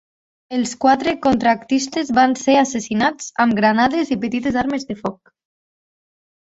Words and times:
Els 0.59 0.71
quatre 0.85 1.13
contractistes 1.25 2.09
van 2.21 2.33
ser 2.45 2.57
assassinats 2.63 3.29
amb 3.47 3.61
granades 3.61 4.13
i 4.19 4.21
petites 4.27 4.61
armes 4.67 4.91
de 4.93 5.01
foc. 5.07 5.35